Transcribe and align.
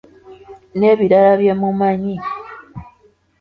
N’ebirala 0.79 1.33
bye 1.41 1.53
mumanyi. 1.59 2.15